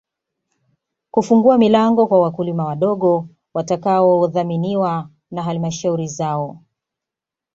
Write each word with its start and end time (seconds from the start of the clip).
Kufungua 1.11 1.57
milango 1.57 2.07
kwa 2.07 2.19
wakulima 2.21 2.65
wadogo 2.65 3.27
watakaodhaminiwa 3.53 5.09
na 5.31 5.43
Halmashauri 5.43 6.07
zao 6.07 6.61